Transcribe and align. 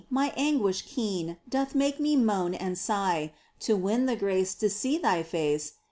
my 0.09 0.33
anguish 0.35 0.81
keen 0.81 1.37
Doth 1.47 1.75
make 1.75 1.99
me 1.99 2.15
moan 2.15 2.55
and 2.55 2.75
sigh 2.75 3.33
To 3.59 3.77
win 3.77 4.07
the 4.07 4.15
grace 4.15 4.55
to 4.55 4.67
see 4.67 4.97
Thy 4.97 5.21
face. 5.21 5.73